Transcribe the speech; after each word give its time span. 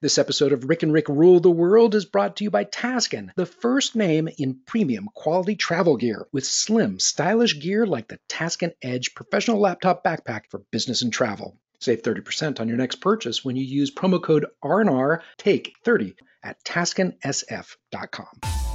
This 0.00 0.16
episode 0.16 0.52
of 0.52 0.68
Rick 0.68 0.84
and 0.84 0.92
Rick 0.92 1.08
Rule 1.08 1.40
the 1.40 1.50
World 1.50 1.96
is 1.96 2.04
brought 2.04 2.36
to 2.36 2.44
you 2.44 2.52
by 2.52 2.62
Taskin, 2.62 3.32
the 3.34 3.44
first 3.44 3.96
name 3.96 4.28
in 4.38 4.60
premium 4.64 5.08
quality 5.12 5.56
travel 5.56 5.96
gear 5.96 6.28
with 6.30 6.46
slim, 6.46 7.00
stylish 7.00 7.58
gear 7.58 7.84
like 7.84 8.06
the 8.06 8.20
Taskin 8.28 8.74
Edge 8.80 9.12
professional 9.16 9.58
laptop 9.58 10.04
backpack 10.04 10.42
for 10.50 10.62
business 10.70 11.02
and 11.02 11.12
travel. 11.12 11.58
Save 11.80 12.02
30% 12.02 12.60
on 12.60 12.68
your 12.68 12.76
next 12.76 13.00
purchase 13.00 13.44
when 13.44 13.56
you 13.56 13.64
use 13.64 13.92
promo 13.92 14.22
code 14.22 14.46
RNR 14.62 15.20
TAKE 15.36 15.74
30 15.84 16.14
at 16.44 16.62
taskinsf.com. 16.62 18.67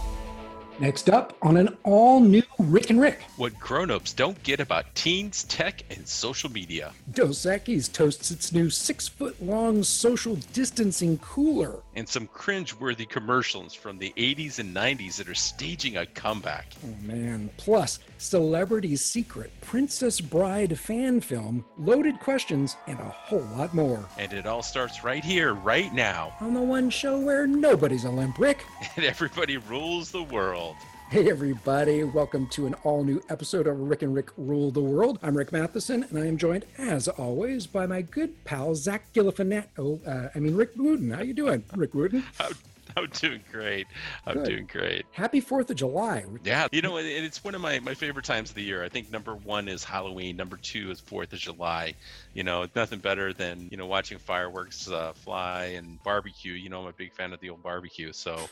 Next 0.84 1.10
up 1.10 1.38
on 1.42 1.56
an 1.56 1.78
all 1.86 2.20
new 2.20 2.44
Rick 2.60 2.90
and 2.90 3.00
Rick. 3.00 3.22
What 3.38 3.58
grown-ups 3.58 4.12
don't 4.12 4.44
get 4.44 4.60
about 4.60 4.94
teens, 4.96 5.46
tech, 5.46 5.82
and 5.90 6.06
social 6.06 6.52
media. 6.52 6.92
Dos 7.14 7.46
Equis 7.46 7.90
toasts 7.90 8.32
its 8.32 8.52
new 8.52 8.70
six 8.70 9.08
foot 9.08 9.42
long 9.42 9.84
social 9.84 10.36
distancing 10.52 11.20
cooler. 11.20 11.80
And 11.96 12.10
some 12.10 12.28
cringe-worthy 12.28 13.06
commercials 13.06 13.74
from 13.74 13.98
the 13.98 14.14
80s 14.18 14.60
and 14.60 14.76
90s 14.76 15.16
that 15.16 15.30
are 15.30 15.36
staging 15.36 15.96
a 15.96 16.06
comeback. 16.06 16.74
Oh 16.86 17.08
man. 17.08 17.50
Plus, 17.56 18.00
Celebrity 18.18 18.98
Secret, 18.98 19.54
Princess 19.62 20.20
Bride 20.20 20.78
fan 20.78 21.22
film, 21.22 21.64
loaded 21.78 22.20
questions, 22.20 22.76
and 22.88 23.00
a 23.00 23.04
whole 23.04 23.48
lot 23.56 23.74
more. 23.74 24.04
And 24.18 24.34
it 24.34 24.46
all 24.46 24.62
starts 24.62 25.02
right 25.02 25.24
here, 25.24 25.54
right 25.54 25.94
now. 25.94 26.34
On 26.42 26.54
the 26.54 26.62
one 26.62 26.90
show 26.90 27.18
where 27.18 27.48
nobody's 27.48 28.04
a 28.04 28.10
limp 28.10 28.38
Rick. 28.38 28.66
And 28.96 29.06
everybody 29.06 29.58
rules 29.58 30.12
the 30.12 30.22
world. 30.22 30.73
Hey, 31.14 31.30
everybody. 31.30 32.04
Welcome 32.04 32.48
to 32.48 32.66
an 32.66 32.74
all 32.84 33.04
new 33.04 33.22
episode 33.30 33.68
of 33.68 33.80
Rick 33.80 34.02
and 34.02 34.16
Rick 34.16 34.32
Rule 34.36 34.72
the 34.72 34.82
World. 34.82 35.20
I'm 35.22 35.38
Rick 35.38 35.52
Matheson, 35.52 36.02
and 36.10 36.18
I 36.18 36.26
am 36.26 36.40
joined, 36.40 36.66
as 36.76 37.08
always, 37.08 37.68
by 37.68 37.86
my 37.86 38.02
good 38.02 38.44
pal, 38.46 38.74
Zach 38.74 39.14
Galifianakis. 39.14 39.68
Oh, 39.78 40.02
uh, 40.08 40.30
I 40.34 40.40
mean, 40.40 40.56
Rick 40.56 40.72
Wooten. 40.76 41.12
How 41.12 41.22
you 41.22 41.36
doing, 41.36 41.66
Rick 41.76 41.94
Wooten? 41.94 42.24
I'm 42.98 43.10
doing 43.10 43.42
great. 43.52 43.88
I'm 44.26 44.36
Good. 44.36 44.46
doing 44.46 44.66
great. 44.72 45.06
Happy 45.12 45.40
Fourth 45.40 45.70
of 45.70 45.76
July. 45.76 46.26
Yeah, 46.44 46.68
you 46.72 46.82
know, 46.82 46.98
it's 46.98 47.44
one 47.44 47.56
of 47.56 47.62
my, 47.62 47.80
my 47.80 47.94
favorite 47.94 48.26
times 48.26 48.50
of 48.50 48.56
the 48.56 48.64
year. 48.64 48.84
I 48.84 48.90
think 48.90 49.12
number 49.12 49.36
one 49.36 49.68
is 49.68 49.84
Halloween. 49.84 50.36
Number 50.36 50.58
two 50.58 50.92
is 50.92 51.00
Fourth 51.00 51.34
of 51.34 51.40
July. 51.40 51.94
You 52.34 52.44
know, 52.44 52.68
nothing 52.76 53.00
better 53.00 53.34
than 53.34 53.68
you 53.72 53.78
know 53.78 53.86
watching 53.86 54.18
fireworks 54.18 54.90
uh, 54.90 55.14
fly 55.14 55.74
and 55.76 56.02
barbecue. 56.04 56.54
You 56.54 56.70
know, 56.70 56.82
I'm 56.82 56.88
a 56.88 56.94
big 56.94 57.14
fan 57.14 57.34
of 57.34 57.40
the 57.40 57.50
old 57.50 57.64
barbecue. 57.64 58.14
So 58.14 58.48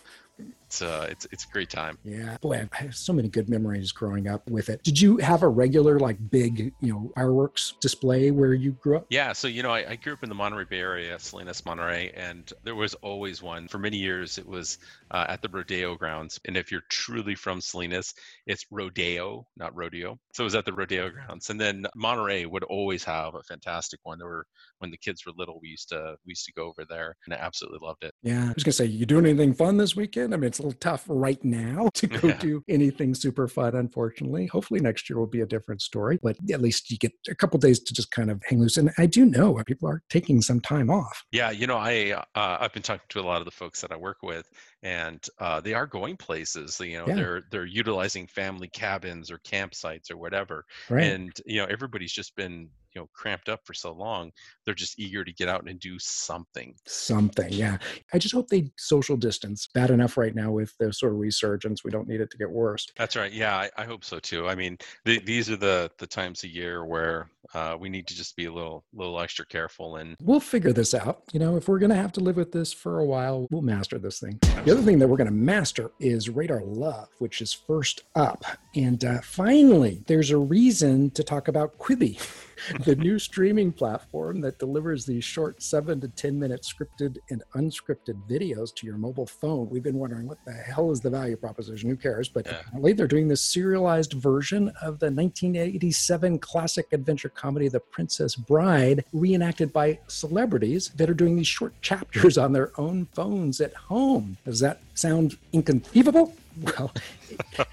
it's 0.71 0.81
uh, 0.81 1.05
it's 1.09 1.27
it's 1.31 1.43
a 1.43 1.47
great 1.49 1.69
time. 1.69 1.97
Yeah, 2.05 2.37
boy, 2.39 2.67
I 2.71 2.75
have 2.77 2.95
so 2.95 3.11
many 3.11 3.27
good 3.27 3.49
memories 3.49 3.91
growing 3.91 4.29
up 4.29 4.49
with 4.49 4.69
it. 4.69 4.81
Did 4.83 4.99
you 5.01 5.17
have 5.17 5.43
a 5.43 5.49
regular 5.49 5.99
like 5.99 6.17
big 6.31 6.73
you 6.79 6.93
know 6.93 7.11
fireworks 7.15 7.73
display 7.81 8.31
where 8.31 8.53
you 8.53 8.71
grew 8.81 8.97
up? 8.97 9.05
Yeah, 9.09 9.33
so 9.33 9.49
you 9.49 9.63
know 9.63 9.71
I, 9.71 9.91
I 9.91 9.95
grew 9.97 10.13
up 10.13 10.23
in 10.23 10.29
the 10.29 10.35
Monterey 10.35 10.63
Bay 10.63 10.79
area, 10.79 11.19
Salinas, 11.19 11.65
Monterey, 11.65 12.11
and 12.15 12.51
there 12.63 12.75
was 12.75 12.93
always 12.95 13.41
one. 13.41 13.67
For 13.67 13.79
many 13.79 13.97
years, 13.97 14.37
it 14.37 14.47
was 14.47 14.77
uh, 15.11 15.25
at 15.27 15.41
the 15.41 15.49
rodeo 15.49 15.95
grounds. 15.95 16.39
And 16.45 16.55
if 16.55 16.71
you're 16.71 16.83
truly 16.89 17.35
from 17.35 17.59
Salinas, 17.59 18.13
it's 18.47 18.65
rodeo, 18.71 19.45
not 19.57 19.75
rodeo. 19.75 20.17
So 20.33 20.43
it 20.43 20.45
was 20.45 20.55
at 20.55 20.65
the 20.65 20.73
rodeo 20.73 21.09
grounds. 21.09 21.49
And 21.49 21.59
then 21.59 21.85
Monterey 21.95 22.45
would 22.45 22.63
always 22.63 23.03
have 23.03 23.35
a 23.35 23.43
fantastic 23.43 23.99
one. 24.03 24.19
There 24.19 24.27
were 24.27 24.45
when 24.79 24.89
the 24.89 24.97
kids 24.97 25.25
were 25.25 25.33
little, 25.37 25.59
we 25.61 25.69
used 25.69 25.89
to 25.89 26.15
we 26.25 26.31
used 26.31 26.45
to 26.45 26.53
go 26.53 26.67
over 26.67 26.85
there, 26.89 27.15
and 27.25 27.33
I 27.33 27.37
absolutely 27.37 27.79
loved 27.85 28.03
it. 28.03 28.13
Yeah, 28.23 28.45
I 28.45 28.53
was 28.53 28.63
gonna 28.63 28.73
say, 28.73 28.85
you 28.85 29.05
doing 29.05 29.25
anything 29.25 29.53
fun 29.53 29.77
this 29.77 29.95
weekend? 29.95 30.30
I 30.33 30.37
mean, 30.37 30.47
it's 30.47 30.59
a 30.59 30.63
little 30.63 30.79
tough 30.79 31.03
right 31.07 31.43
now 31.43 31.89
to 31.93 32.07
go 32.07 32.27
yeah. 32.27 32.37
do 32.37 32.63
anything 32.67 33.13
super 33.13 33.47
fun, 33.47 33.75
unfortunately. 33.75 34.47
Hopefully 34.47 34.79
next 34.79 35.09
year 35.09 35.19
will 35.19 35.27
be 35.27 35.41
a 35.41 35.45
different 35.45 35.81
story, 35.81 36.19
but 36.21 36.37
at 36.51 36.61
least 36.61 36.91
you 36.91 36.97
get 36.97 37.13
a 37.29 37.35
couple 37.35 37.59
days 37.59 37.79
to 37.79 37.93
just 37.93 38.11
kind 38.11 38.31
of 38.31 38.41
hang 38.47 38.59
loose. 38.59 38.77
And 38.77 38.91
I 38.97 39.05
do 39.05 39.25
know 39.25 39.61
people 39.65 39.89
are 39.89 40.01
taking 40.09 40.41
some 40.41 40.59
time 40.59 40.89
off. 40.89 41.23
Yeah, 41.31 41.51
you 41.51 41.67
know, 41.67 41.77
I 41.77 42.11
uh, 42.11 42.57
I've 42.59 42.73
been 42.73 42.83
talking 42.83 43.05
to 43.09 43.19
a 43.19 43.21
lot 43.21 43.39
of 43.39 43.45
the 43.45 43.51
folks 43.51 43.81
that 43.81 43.91
I 43.91 43.95
work 43.95 44.17
with, 44.23 44.49
and 44.83 45.25
uh, 45.39 45.61
they 45.61 45.73
are 45.73 45.85
going 45.85 46.17
places. 46.17 46.79
You 46.79 46.99
know, 46.99 47.07
yeah. 47.07 47.15
they're 47.15 47.41
they're 47.51 47.65
utilizing 47.65 48.27
family 48.27 48.67
cabins 48.67 49.31
or 49.31 49.37
campsites 49.39 50.11
or 50.11 50.17
whatever, 50.17 50.65
right. 50.89 51.03
and 51.03 51.31
you 51.45 51.57
know, 51.61 51.65
everybody's 51.65 52.13
just 52.13 52.35
been 52.35 52.69
you 52.93 53.01
know 53.01 53.07
cramped 53.13 53.47
up 53.47 53.61
for 53.63 53.73
so 53.73 53.93
long 53.93 54.31
they're 54.65 54.73
just 54.73 54.99
eager 54.99 55.23
to 55.23 55.31
get 55.31 55.47
out 55.47 55.67
and 55.67 55.79
do 55.79 55.97
something 55.97 56.73
something 56.85 57.47
yeah 57.49 57.77
i 58.13 58.17
just 58.17 58.33
hope 58.33 58.49
they 58.49 58.69
social 58.77 59.15
distance 59.15 59.69
bad 59.73 59.91
enough 59.91 60.17
right 60.17 60.35
now 60.35 60.51
with 60.51 60.73
the 60.77 60.91
sort 60.91 61.13
of 61.13 61.19
resurgence 61.19 61.85
we 61.85 61.91
don't 61.91 62.07
need 62.07 62.19
it 62.19 62.29
to 62.29 62.37
get 62.37 62.49
worse 62.49 62.85
that's 62.97 63.15
right 63.15 63.31
yeah 63.31 63.55
i, 63.55 63.69
I 63.77 63.85
hope 63.85 64.03
so 64.03 64.19
too 64.19 64.47
i 64.47 64.55
mean 64.55 64.77
the, 65.05 65.19
these 65.19 65.49
are 65.49 65.55
the 65.55 65.89
the 65.99 66.07
times 66.07 66.43
a 66.43 66.49
year 66.49 66.85
where 66.85 67.29
uh, 67.53 67.75
we 67.79 67.89
need 67.89 68.07
to 68.07 68.15
just 68.15 68.35
be 68.35 68.45
a 68.45 68.53
little 68.53 68.83
little 68.93 69.19
extra 69.19 69.45
careful 69.45 69.95
and 69.95 70.15
we'll 70.21 70.39
figure 70.39 70.73
this 70.73 70.93
out 70.93 71.23
you 71.31 71.39
know 71.39 71.55
if 71.55 71.67
we're 71.67 71.79
going 71.79 71.89
to 71.89 71.95
have 71.95 72.11
to 72.11 72.19
live 72.19 72.35
with 72.35 72.51
this 72.51 72.73
for 72.73 72.99
a 72.99 73.05
while 73.05 73.47
we'll 73.51 73.61
master 73.61 73.99
this 73.99 74.19
thing. 74.19 74.39
The 74.71 74.77
other 74.77 74.85
thing 74.85 74.99
that 74.99 75.07
we're 75.09 75.17
going 75.17 75.27
to 75.27 75.33
master 75.33 75.91
is 75.99 76.29
radar 76.29 76.61
love 76.63 77.09
which 77.17 77.41
is 77.41 77.51
first 77.51 78.03
up. 78.15 78.45
And 78.73 79.03
uh, 79.03 79.19
finally 79.21 80.01
there's 80.07 80.31
a 80.31 80.37
reason 80.37 81.09
to 81.11 81.25
talk 81.25 81.49
about 81.49 81.77
quibi 81.77 82.17
the 82.85 82.95
new 82.95 83.19
streaming 83.19 83.71
platform 83.71 84.41
that 84.41 84.59
delivers 84.59 85.05
these 85.05 85.23
short 85.23 85.61
seven 85.61 85.99
to 86.01 86.07
10 86.07 86.39
minute 86.39 86.61
scripted 86.61 87.17
and 87.29 87.43
unscripted 87.55 88.19
videos 88.29 88.73
to 88.75 88.85
your 88.85 88.97
mobile 88.97 89.25
phone. 89.25 89.69
We've 89.69 89.83
been 89.83 89.97
wondering 89.97 90.27
what 90.27 90.43
the 90.45 90.53
hell 90.53 90.91
is 90.91 91.01
the 91.01 91.09
value 91.09 91.37
proposition? 91.37 91.89
Who 91.89 91.95
cares? 91.95 92.29
But 92.29 92.45
yeah. 92.45 92.59
apparently 92.59 92.93
they're 92.93 93.07
doing 93.07 93.27
this 93.27 93.41
serialized 93.41 94.13
version 94.13 94.69
of 94.81 94.99
the 94.99 95.11
1987 95.11 96.39
classic 96.39 96.87
adventure 96.91 97.29
comedy, 97.29 97.67
The 97.67 97.79
Princess 97.79 98.35
Bride, 98.35 99.05
reenacted 99.13 99.73
by 99.73 99.99
celebrities 100.07 100.89
that 100.95 101.09
are 101.09 101.13
doing 101.13 101.35
these 101.35 101.47
short 101.47 101.73
chapters 101.81 102.37
on 102.37 102.53
their 102.53 102.71
own 102.79 103.07
phones 103.13 103.61
at 103.61 103.73
home. 103.73 104.37
Does 104.45 104.59
that 104.59 104.81
sound 104.93 105.37
inconceivable? 105.53 106.33
Well, 106.59 106.91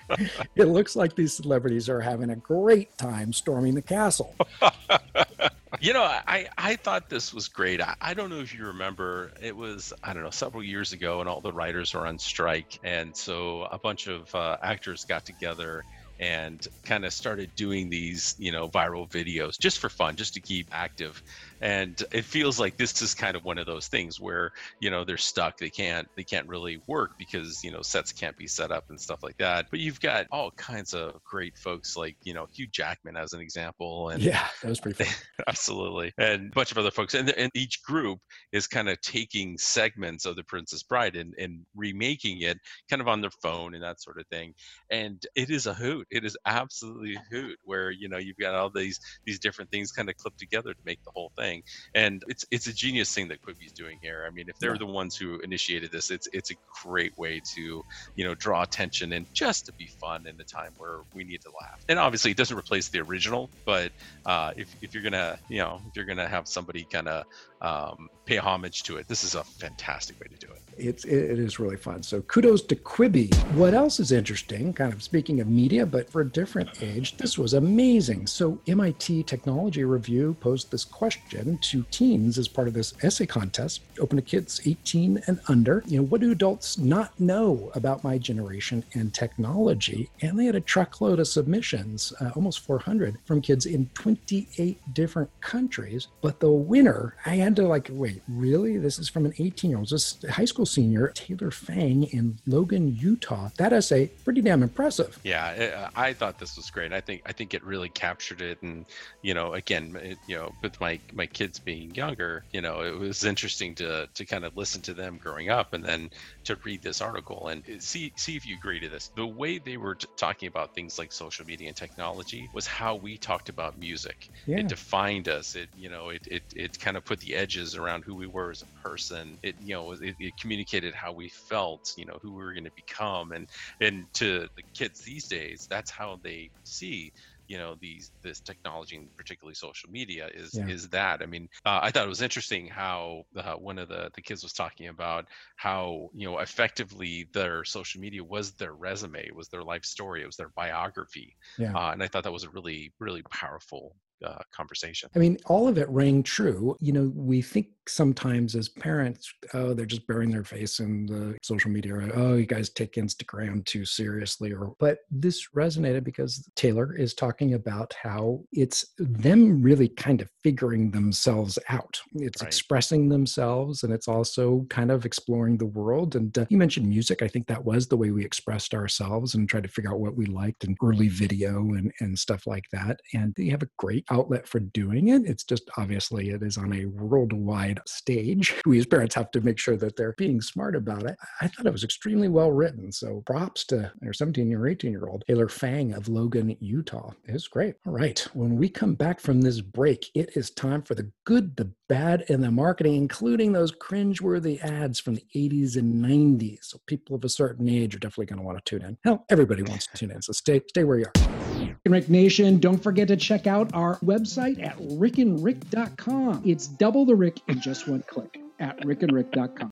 it 0.56 0.64
looks 0.64 0.96
like 0.96 1.16
these 1.16 1.32
celebrities 1.32 1.88
are 1.88 2.00
having 2.00 2.30
a 2.30 2.36
great 2.36 2.96
time 2.98 3.32
storming 3.32 3.74
the 3.74 3.82
castle. 3.82 4.34
you 5.80 5.92
know, 5.92 6.02
I, 6.02 6.48
I 6.56 6.76
thought 6.76 7.08
this 7.08 7.32
was 7.32 7.48
great. 7.48 7.80
I, 7.80 7.94
I 8.00 8.14
don't 8.14 8.30
know 8.30 8.40
if 8.40 8.54
you 8.54 8.66
remember, 8.66 9.32
it 9.40 9.56
was, 9.56 9.92
I 10.02 10.12
don't 10.14 10.22
know, 10.22 10.30
several 10.30 10.62
years 10.62 10.92
ago, 10.92 11.20
and 11.20 11.28
all 11.28 11.40
the 11.40 11.52
writers 11.52 11.94
were 11.94 12.06
on 12.06 12.18
strike. 12.18 12.78
And 12.82 13.16
so 13.16 13.62
a 13.70 13.78
bunch 13.78 14.06
of 14.06 14.32
uh, 14.34 14.56
actors 14.62 15.04
got 15.04 15.24
together 15.24 15.84
and 16.20 16.66
kind 16.84 17.04
of 17.04 17.12
started 17.12 17.54
doing 17.54 17.88
these, 17.88 18.34
you 18.38 18.50
know, 18.50 18.68
viral 18.68 19.08
videos 19.08 19.58
just 19.58 19.78
for 19.78 19.88
fun, 19.88 20.16
just 20.16 20.34
to 20.34 20.40
keep 20.40 20.68
active 20.72 21.22
and 21.60 22.02
it 22.12 22.24
feels 22.24 22.60
like 22.60 22.76
this 22.76 23.00
is 23.02 23.14
kind 23.14 23.36
of 23.36 23.44
one 23.44 23.58
of 23.58 23.66
those 23.66 23.88
things 23.88 24.20
where 24.20 24.52
you 24.80 24.90
know 24.90 25.04
they're 25.04 25.16
stuck. 25.16 25.58
They 25.58 25.70
can't 25.70 26.08
they 26.16 26.24
can't 26.24 26.48
really 26.48 26.80
work 26.86 27.12
because 27.18 27.62
you 27.64 27.70
know 27.70 27.82
sets 27.82 28.12
can't 28.12 28.36
be 28.36 28.46
set 28.46 28.70
up 28.70 28.90
and 28.90 29.00
stuff 29.00 29.22
like 29.22 29.36
that. 29.38 29.66
But 29.70 29.80
you've 29.80 30.00
got 30.00 30.26
all 30.30 30.50
kinds 30.52 30.94
of 30.94 31.22
great 31.24 31.56
folks 31.56 31.96
like 31.96 32.16
you 32.22 32.34
know 32.34 32.46
hugh 32.52 32.66
jackman 32.68 33.16
as 33.16 33.32
an 33.32 33.40
example 33.40 34.10
and 34.10 34.22
yeah 34.22 34.48
that 34.62 34.68
was 34.68 34.80
pretty 34.80 35.04
fun. 35.04 35.14
Absolutely. 35.48 36.12
And 36.18 36.48
a 36.48 36.54
bunch 36.54 36.72
of 36.72 36.78
other 36.78 36.90
folks. 36.90 37.14
And, 37.14 37.30
and 37.30 37.50
each 37.54 37.82
group 37.82 38.18
is 38.52 38.66
kind 38.66 38.88
of 38.88 39.00
taking 39.00 39.56
segments 39.58 40.26
of 40.26 40.36
the 40.36 40.44
princess 40.44 40.82
bride 40.82 41.16
and, 41.16 41.34
and 41.38 41.60
remaking 41.74 42.42
it 42.42 42.58
kind 42.90 43.00
of 43.00 43.08
on 43.08 43.20
their 43.20 43.30
phone 43.42 43.74
and 43.74 43.82
that 43.82 44.00
sort 44.00 44.18
of 44.18 44.26
thing. 44.28 44.54
And 44.90 45.24
it 45.34 45.50
is 45.50 45.66
a 45.66 45.74
hoot. 45.74 46.06
It 46.10 46.24
is 46.24 46.36
absolutely 46.46 47.14
a 47.14 47.24
hoot 47.30 47.56
where 47.64 47.90
you 47.90 48.08
know 48.08 48.18
you've 48.18 48.36
got 48.36 48.54
all 48.54 48.70
these 48.70 49.00
these 49.24 49.38
different 49.38 49.70
things 49.70 49.92
kind 49.92 50.08
of 50.08 50.16
clipped 50.16 50.38
together 50.38 50.72
to 50.72 50.80
make 50.84 51.02
the 51.04 51.10
whole 51.14 51.32
thing 51.36 51.47
And 51.94 52.22
it's 52.28 52.44
it's 52.50 52.66
a 52.66 52.72
genius 52.72 53.12
thing 53.14 53.28
that 53.28 53.42
Quibi's 53.42 53.72
doing 53.72 53.98
here. 54.02 54.24
I 54.26 54.30
mean, 54.30 54.48
if 54.48 54.58
they're 54.58 54.72
yeah. 54.72 54.78
the 54.78 54.86
ones 54.86 55.16
who 55.16 55.38
initiated 55.40 55.90
this, 55.90 56.10
it's 56.10 56.28
it's 56.32 56.50
a 56.50 56.54
great 56.82 57.16
way 57.18 57.40
to 57.54 57.84
you 58.16 58.24
know 58.24 58.34
draw 58.34 58.62
attention 58.62 59.12
and 59.12 59.26
just 59.34 59.66
to 59.66 59.72
be 59.72 59.86
fun 59.86 60.26
in 60.26 60.40
a 60.40 60.44
time 60.44 60.72
where 60.78 61.00
we 61.14 61.24
need 61.24 61.42
to 61.42 61.50
laugh. 61.60 61.80
And 61.88 61.98
obviously, 61.98 62.30
it 62.30 62.36
doesn't 62.36 62.56
replace 62.56 62.88
the 62.88 63.00
original, 63.00 63.50
but 63.64 63.92
uh, 64.26 64.52
if 64.56 64.74
if 64.82 64.94
you're 64.94 65.02
gonna 65.02 65.38
you 65.48 65.58
know 65.58 65.80
if 65.88 65.96
you're 65.96 66.06
gonna 66.06 66.28
have 66.28 66.48
somebody 66.48 66.84
kind 66.84 67.08
of 67.08 67.24
um, 67.60 68.08
pay 68.24 68.36
homage 68.36 68.82
to 68.84 68.96
it, 68.96 69.08
this 69.08 69.24
is 69.24 69.34
a 69.34 69.44
fantastic 69.44 70.20
way 70.20 70.26
to 70.28 70.46
do 70.46 70.52
it 70.52 70.62
it's 70.78 71.04
it 71.04 71.38
is 71.38 71.58
really 71.58 71.76
fun. 71.76 72.02
So 72.02 72.22
kudos 72.22 72.62
to 72.62 72.76
Quibi. 72.76 73.34
What 73.54 73.74
else 73.74 74.00
is 74.00 74.12
interesting? 74.12 74.72
Kind 74.72 74.92
of 74.92 75.02
speaking 75.02 75.40
of 75.40 75.48
media, 75.48 75.84
but 75.84 76.08
for 76.08 76.20
a 76.20 76.30
different 76.30 76.82
age, 76.82 77.16
this 77.16 77.36
was 77.36 77.54
amazing. 77.54 78.26
So 78.26 78.58
MIT 78.66 79.24
Technology 79.24 79.84
Review 79.84 80.36
posed 80.40 80.70
this 80.70 80.84
question 80.84 81.37
to 81.44 81.84
teens 81.90 82.38
as 82.38 82.48
part 82.48 82.68
of 82.68 82.74
this 82.74 82.94
essay 83.02 83.26
contest, 83.26 83.82
open 83.98 84.16
to 84.16 84.22
kids 84.22 84.60
18 84.64 85.22
and 85.26 85.40
under. 85.48 85.82
You 85.86 85.98
know, 85.98 86.04
what 86.04 86.20
do 86.20 86.30
adults 86.32 86.78
not 86.78 87.18
know 87.20 87.70
about 87.74 88.04
my 88.04 88.18
generation 88.18 88.84
and 88.94 89.12
technology? 89.12 90.10
And 90.22 90.38
they 90.38 90.46
had 90.46 90.54
a 90.54 90.60
truckload 90.60 91.20
of 91.20 91.28
submissions, 91.28 92.12
uh, 92.20 92.30
almost 92.34 92.60
400 92.60 93.16
from 93.24 93.40
kids 93.40 93.66
in 93.66 93.88
28 93.94 94.78
different 94.94 95.30
countries. 95.40 96.08
But 96.20 96.40
the 96.40 96.50
winner, 96.50 97.14
I 97.26 97.36
had 97.36 97.56
to 97.56 97.66
like, 97.66 97.88
wait, 97.90 98.22
really? 98.28 98.78
This 98.78 98.98
is 98.98 99.08
from 99.08 99.26
an 99.26 99.34
18 99.38 99.70
year 99.70 99.78
old, 99.78 99.90
this 99.90 100.22
high 100.30 100.44
school 100.44 100.66
senior, 100.66 101.08
Taylor 101.14 101.50
Fang 101.50 102.04
in 102.04 102.38
Logan, 102.46 102.96
Utah. 102.96 103.50
That 103.56 103.72
essay, 103.72 104.08
pretty 104.24 104.40
damn 104.40 104.62
impressive. 104.62 105.18
Yeah, 105.22 105.90
I 105.94 106.12
thought 106.12 106.38
this 106.38 106.56
was 106.56 106.70
great. 106.70 106.92
I 106.92 107.00
think 107.00 107.22
I 107.26 107.32
think 107.32 107.54
it 107.54 107.62
really 107.64 107.88
captured 107.88 108.40
it, 108.40 108.62
and 108.62 108.84
you 109.22 109.34
know, 109.34 109.54
again, 109.54 109.96
it, 110.02 110.18
you 110.26 110.36
know, 110.36 110.52
with 110.62 110.80
my 110.80 110.98
my 111.12 111.26
kids 111.32 111.58
being 111.58 111.94
younger, 111.94 112.44
you 112.52 112.60
know, 112.60 112.80
it 112.82 112.98
was 112.98 113.24
interesting 113.24 113.74
to 113.76 114.08
to 114.14 114.26
kind 114.26 114.44
of 114.44 114.56
listen 114.56 114.82
to 114.82 114.94
them 114.94 115.18
growing 115.18 115.48
up, 115.50 115.72
and 115.72 115.84
then 115.84 116.08
to 116.44 116.56
read 116.64 116.82
this 116.82 117.00
article 117.00 117.48
and 117.48 117.64
see 117.82 118.12
see 118.16 118.36
if 118.36 118.46
you 118.46 118.54
agree 118.54 118.80
to 118.80 118.88
this. 118.88 119.08
The 119.16 119.26
way 119.26 119.58
they 119.58 119.76
were 119.76 119.96
t- 119.96 120.06
talking 120.16 120.48
about 120.48 120.74
things 120.74 120.98
like 120.98 121.12
social 121.12 121.44
media 121.44 121.68
and 121.68 121.76
technology 121.76 122.48
was 122.52 122.66
how 122.66 122.96
we 122.96 123.18
talked 123.18 123.48
about 123.48 123.76
music. 123.78 124.28
Yeah. 124.46 124.56
It 124.56 124.68
defined 124.68 125.28
us. 125.28 125.54
It 125.54 125.70
you 125.74 125.88
know 125.88 126.08
it, 126.10 126.22
it 126.26 126.42
it 126.54 126.78
kind 126.78 126.96
of 126.96 127.04
put 127.04 127.20
the 127.20 127.34
edges 127.34 127.74
around 127.76 128.04
who 128.04 128.14
we 128.16 128.26
were 128.26 128.50
as 128.50 128.62
a 128.62 128.78
person. 128.88 129.38
It 129.42 129.56
you 129.58 129.74
know 129.74 129.92
it, 129.92 130.16
it 130.18 130.36
communicated 130.38 130.94
how 130.94 131.12
we 131.12 131.28
felt. 131.30 131.92
You 131.96 132.06
know 132.06 132.18
who 132.22 132.32
we 132.32 132.42
were 132.44 132.54
going 132.54 132.64
to 132.64 132.72
become. 132.76 133.32
And 133.32 133.48
and 133.80 134.06
to 134.14 134.48
the 134.56 134.62
kids 134.74 135.00
these 135.04 135.26
days, 135.28 135.66
that's 135.68 135.90
how 135.90 136.18
they 136.22 136.50
see 136.64 137.12
you 137.48 137.58
know 137.58 137.74
these 137.80 138.12
this 138.22 138.40
technology 138.40 138.96
and 138.96 139.14
particularly 139.16 139.54
social 139.54 139.90
media 139.90 140.28
is 140.32 140.50
yeah. 140.54 140.68
is 140.68 140.88
that 140.88 141.22
i 141.22 141.26
mean 141.26 141.48
uh, 141.64 141.80
i 141.82 141.90
thought 141.90 142.04
it 142.04 142.08
was 142.08 142.22
interesting 142.22 142.68
how 142.68 143.22
uh, 143.36 143.54
one 143.54 143.78
of 143.78 143.88
the 143.88 144.10
the 144.14 144.22
kids 144.22 144.42
was 144.42 144.52
talking 144.52 144.88
about 144.88 145.26
how 145.56 146.08
you 146.14 146.28
know 146.30 146.38
effectively 146.38 147.26
their 147.32 147.64
social 147.64 148.00
media 148.00 148.22
was 148.22 148.52
their 148.52 148.74
resume 148.74 149.26
it 149.26 149.34
was 149.34 149.48
their 149.48 149.64
life 149.64 149.84
story 149.84 150.22
it 150.22 150.26
was 150.26 150.36
their 150.36 150.50
biography 150.54 151.34
yeah. 151.58 151.72
Uh, 151.74 151.90
and 151.90 152.02
i 152.02 152.06
thought 152.06 152.22
that 152.22 152.32
was 152.32 152.44
a 152.44 152.50
really 152.50 152.92
really 153.00 153.22
powerful 153.30 153.96
uh, 154.24 154.38
conversation. 154.52 155.08
I 155.14 155.18
mean, 155.18 155.38
all 155.46 155.68
of 155.68 155.78
it 155.78 155.88
rang 155.88 156.22
true. 156.22 156.76
You 156.80 156.92
know, 156.92 157.12
we 157.14 157.42
think 157.42 157.68
sometimes 157.88 158.54
as 158.54 158.68
parents, 158.68 159.32
oh, 159.54 159.74
they're 159.74 159.86
just 159.86 160.06
burying 160.06 160.30
their 160.30 160.44
face 160.44 160.80
in 160.80 161.06
the 161.06 161.36
social 161.42 161.70
media. 161.70 161.94
Or, 161.94 162.10
oh, 162.14 162.34
you 162.34 162.46
guys 162.46 162.70
take 162.70 162.94
Instagram 162.94 163.64
too 163.64 163.84
seriously. 163.84 164.52
Or, 164.52 164.74
but 164.78 164.98
this 165.10 165.48
resonated 165.54 166.04
because 166.04 166.48
Taylor 166.54 166.94
is 166.96 167.14
talking 167.14 167.54
about 167.54 167.94
how 168.00 168.40
it's 168.52 168.84
them 168.98 169.62
really 169.62 169.88
kind 169.88 170.20
of 170.20 170.30
figuring 170.42 170.90
themselves 170.90 171.58
out. 171.68 172.00
It's 172.14 172.42
right. 172.42 172.48
expressing 172.48 173.08
themselves, 173.08 173.82
and 173.82 173.92
it's 173.92 174.08
also 174.08 174.66
kind 174.70 174.90
of 174.90 175.04
exploring 175.04 175.58
the 175.58 175.66
world. 175.66 176.16
And 176.16 176.36
uh, 176.36 176.46
you 176.48 176.58
mentioned 176.58 176.88
music. 176.88 177.22
I 177.22 177.28
think 177.28 177.46
that 177.46 177.64
was 177.64 177.88
the 177.88 177.96
way 177.96 178.10
we 178.10 178.24
expressed 178.24 178.74
ourselves 178.74 179.34
and 179.34 179.48
tried 179.48 179.64
to 179.64 179.68
figure 179.68 179.90
out 179.90 180.00
what 180.00 180.16
we 180.16 180.26
liked 180.26 180.64
and 180.64 180.76
early 180.82 181.08
video 181.08 181.58
and 181.74 181.92
and 182.00 182.18
stuff 182.18 182.46
like 182.46 182.64
that. 182.72 183.00
And 183.14 183.34
they 183.36 183.46
have 183.46 183.62
a 183.62 183.68
great 183.76 184.04
outlet 184.10 184.46
for 184.46 184.60
doing 184.60 185.08
it. 185.08 185.22
It's 185.24 185.44
just 185.44 185.68
obviously 185.76 186.30
it 186.30 186.42
is 186.42 186.58
on 186.58 186.72
a 186.72 186.86
worldwide 186.86 187.77
stage. 187.86 188.54
We 188.64 188.78
as 188.78 188.86
parents 188.86 189.14
have 189.14 189.30
to 189.32 189.40
make 189.42 189.58
sure 189.58 189.76
that 189.76 189.96
they're 189.96 190.14
being 190.16 190.40
smart 190.40 190.74
about 190.74 191.04
it. 191.04 191.16
I 191.40 191.48
thought 191.48 191.66
it 191.66 191.72
was 191.72 191.84
extremely 191.84 192.28
well 192.28 192.50
written. 192.50 192.90
So 192.90 193.22
props 193.26 193.64
to 193.66 193.92
their 194.00 194.12
17 194.12 194.52
or 194.54 194.66
18 194.66 194.90
year 194.90 195.06
old 195.06 195.24
Taylor 195.28 195.48
Fang 195.48 195.92
of 195.92 196.08
Logan, 196.08 196.56
Utah. 196.60 197.10
It's 197.26 197.48
great. 197.48 197.74
All 197.86 197.92
right. 197.92 198.18
When 198.32 198.56
we 198.56 198.68
come 198.68 198.94
back 198.94 199.20
from 199.20 199.42
this 199.42 199.60
break, 199.60 200.10
it 200.14 200.30
is 200.36 200.50
time 200.50 200.82
for 200.82 200.94
the 200.94 201.10
good, 201.24 201.56
the 201.56 201.70
bad, 201.88 202.24
and 202.28 202.42
the 202.42 202.50
marketing, 202.50 202.94
including 202.94 203.52
those 203.52 203.72
cringeworthy 203.72 204.62
ads 204.62 204.98
from 204.98 205.14
the 205.14 205.24
80s 205.34 205.76
and 205.76 206.02
90s. 206.02 206.58
So 206.62 206.78
people 206.86 207.16
of 207.16 207.24
a 207.24 207.28
certain 207.28 207.68
age 207.68 207.94
are 207.94 207.98
definitely 207.98 208.26
going 208.26 208.40
to 208.40 208.44
want 208.44 208.64
to 208.64 208.64
tune 208.64 208.86
in. 208.86 208.98
Hell, 209.04 209.24
everybody 209.28 209.62
wants 209.62 209.86
to 209.88 209.96
tune 209.96 210.10
in. 210.10 210.22
So 210.22 210.32
stay, 210.32 210.60
stay 210.68 210.84
where 210.84 210.98
you 210.98 211.06
are. 211.06 211.37
Rick 211.86 212.08
Nation, 212.08 212.58
don't 212.58 212.82
forget 212.82 213.08
to 213.08 213.16
check 213.16 213.46
out 213.46 213.70
our 213.74 213.98
website 214.00 214.62
at 214.62 214.76
rickandrick.com. 214.78 216.42
It's 216.44 216.66
double 216.66 217.04
the 217.04 217.14
Rick 217.14 217.40
in 217.48 217.60
just 217.60 217.88
one 217.88 218.04
click 218.06 218.38
at 218.60 218.78
rickandrick.com. 218.80 219.70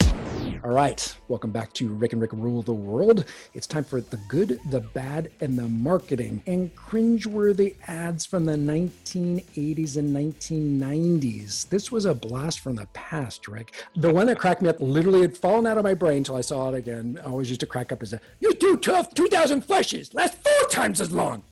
All 0.65 0.71
right, 0.71 1.17
welcome 1.27 1.51
back 1.51 1.73
to 1.75 1.89
Rick 1.89 2.13
and 2.13 2.23
Rick 2.23 2.33
Rule 2.33 2.63
the 2.63 2.73
World. 2.73 3.25
It's 3.53 3.67
time 3.67 3.83
for 3.83 4.01
the 4.01 4.17
good, 4.29 4.61
the 4.71 4.81
bad, 4.81 5.33
and 5.41 5.59
the 5.59 5.69
marketing 5.69 6.41
and 6.47 6.75
cringeworthy 6.77 7.75
ads 7.89 8.27
from 8.27 8.45
the 8.45 8.53
1980s 8.53 9.97
and 9.97 10.15
1990s. 10.15 11.69
This 11.69 11.91
was 11.91 12.05
a 12.05 12.15
blast 12.15 12.61
from 12.61 12.77
the 12.77 12.87
past, 12.93 13.49
Rick. 13.49 13.85
The 13.97 14.13
one 14.13 14.27
that 14.27 14.39
cracked 14.39 14.63
me 14.63 14.69
up 14.69 14.81
literally 14.81 15.23
had 15.23 15.37
fallen 15.37 15.67
out 15.67 15.79
of 15.79 15.85
my 15.85 15.95
brain 15.95 16.19
until 16.19 16.37
I 16.37 16.43
saw 16.43 16.69
it 16.69 16.77
again. 16.77 17.19
I 17.25 17.27
always 17.27 17.49
used 17.49 17.61
to 17.61 17.67
crack 17.67 17.91
up 17.91 18.01
as 18.01 18.13
a, 18.13 18.21
you 18.39 18.55
too 18.55 18.77
tough, 18.77 19.15
2,000 19.15 19.63
flushes, 19.63 20.15
last 20.15 20.35
four 20.35 20.69
times 20.69 21.01
as 21.01 21.11
long. 21.11 21.43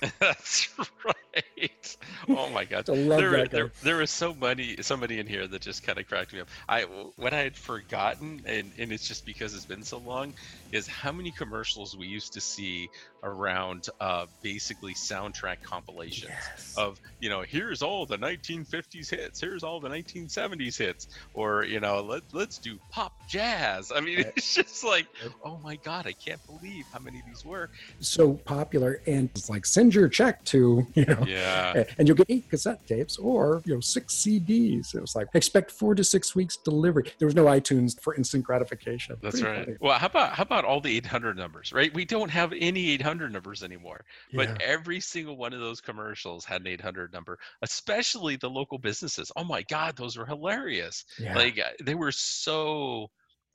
That's 0.18 0.68
right. 1.04 1.96
Oh 2.28 2.48
my 2.50 2.64
god. 2.64 2.86
there, 2.86 3.46
there, 3.46 3.72
there 3.82 3.96
was 3.96 4.10
so 4.10 4.34
many 4.34 4.76
somebody 4.82 5.18
in 5.18 5.26
here 5.26 5.46
that 5.46 5.60
just 5.60 5.82
kind 5.82 5.98
of 5.98 6.06
cracked 6.06 6.32
me 6.32 6.40
up. 6.40 6.48
I 6.68 6.82
what 7.16 7.34
I 7.34 7.40
had 7.40 7.56
forgotten, 7.56 8.42
and, 8.46 8.70
and 8.78 8.92
it's 8.92 9.06
just 9.06 9.26
because 9.26 9.54
it's 9.54 9.66
been 9.66 9.82
so 9.82 9.98
long, 9.98 10.34
is 10.72 10.86
how 10.86 11.12
many 11.12 11.30
commercials 11.30 11.96
we 11.96 12.06
used 12.06 12.32
to 12.34 12.40
see 12.40 12.88
around 13.22 13.88
uh, 14.00 14.26
basically 14.42 14.94
soundtrack 14.94 15.62
compilations 15.62 16.32
yes. 16.32 16.74
of 16.78 16.98
you 17.20 17.28
know 17.28 17.42
here's 17.42 17.82
all 17.82 18.06
the 18.06 18.16
1950s 18.16 19.10
hits, 19.10 19.40
here's 19.40 19.62
all 19.62 19.80
the 19.80 19.88
1970s 19.88 20.78
hits, 20.78 21.08
or 21.34 21.64
you 21.64 21.80
know 21.80 22.00
let 22.02 22.22
let's 22.32 22.58
do 22.58 22.78
pop 22.90 23.12
jazz. 23.28 23.92
I 23.94 24.00
mean, 24.00 24.18
it's 24.36 24.54
just 24.54 24.84
like 24.84 25.06
oh 25.44 25.58
my 25.62 25.76
god, 25.76 26.06
I 26.06 26.12
can't 26.12 26.40
believe 26.46 26.84
how 26.92 27.00
many 27.00 27.20
of 27.20 27.26
these 27.26 27.44
were. 27.44 27.70
So 28.00 28.34
popular, 28.34 29.00
and 29.06 29.28
it's 29.34 29.50
like 29.50 29.66
send 29.90 30.00
your 30.00 30.08
check 30.08 30.44
to 30.44 30.86
you 30.94 31.04
know 31.04 31.24
yeah, 31.26 31.84
and 31.98 32.06
you'll 32.06 32.16
get 32.16 32.26
eight 32.28 32.48
cassette 32.48 32.86
tapes 32.86 33.18
or 33.18 33.62
you 33.64 33.74
know 33.74 33.80
six 33.80 34.14
CDs. 34.14 34.94
It 34.94 35.00
was 35.00 35.14
like 35.14 35.28
expect 35.34 35.70
four 35.70 35.94
to 35.94 36.04
six 36.04 36.34
weeks 36.34 36.56
delivery. 36.56 37.10
There 37.18 37.26
was 37.26 37.34
no 37.34 37.46
iTunes 37.46 38.00
for 38.00 38.14
instant 38.14 38.44
gratification. 38.44 39.16
That's 39.22 39.40
Pretty 39.40 39.56
right. 39.56 39.64
Funny. 39.66 39.76
Well, 39.80 39.98
how 39.98 40.06
about 40.06 40.32
how 40.34 40.42
about 40.42 40.64
all 40.64 40.80
the 40.80 40.96
800 40.96 41.36
numbers? 41.36 41.72
Right, 41.72 41.92
we 41.92 42.04
don't 42.04 42.30
have 42.30 42.52
any 42.56 42.90
800 42.90 43.32
numbers 43.32 43.62
anymore, 43.62 44.04
but 44.32 44.48
yeah. 44.48 44.56
every 44.60 45.00
single 45.00 45.36
one 45.36 45.52
of 45.52 45.60
those 45.60 45.80
commercials 45.80 46.44
had 46.44 46.60
an 46.60 46.66
800 46.66 47.12
number, 47.12 47.38
especially 47.62 48.36
the 48.36 48.50
local 48.50 48.78
businesses. 48.78 49.30
Oh 49.36 49.44
my 49.44 49.62
God, 49.62 49.96
those 49.96 50.16
were 50.16 50.26
hilarious! 50.26 51.04
Yeah. 51.18 51.36
Like 51.36 51.58
uh, 51.58 51.70
they 51.82 51.94
were 51.94 52.12
so 52.12 53.10